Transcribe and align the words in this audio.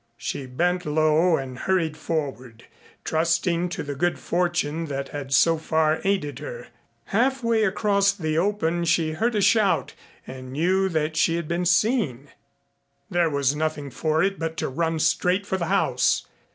She 0.17 0.47
bent 0.47 0.83
low 0.87 1.37
and 1.37 1.59
hurried 1.59 1.95
forward, 1.95 2.63
trusting 3.03 3.69
to 3.69 3.83
the 3.83 3.93
good 3.93 4.17
fortune 4.17 4.85
that 4.85 5.09
had 5.09 5.31
so 5.31 5.59
far 5.59 6.01
aided 6.03 6.39
her. 6.39 6.69
Halfway 7.05 7.65
across 7.65 8.11
the 8.11 8.35
open 8.35 8.83
she 8.85 9.11
heard 9.11 9.35
a 9.35 9.41
shout 9.41 9.93
and 10.25 10.53
knew 10.53 10.89
that 10.89 11.15
she 11.17 11.35
had 11.35 11.47
been 11.47 11.65
seen. 11.67 12.29
There 13.11 13.29
was 13.29 13.55
nothing 13.55 13.91
for 13.91 14.23
it 14.23 14.39
but 14.39 14.57
to 14.57 14.69
run 14.69 14.97
straight 14.97 15.45
for 15.45 15.57
the 15.59 15.67
house. 15.67 16.25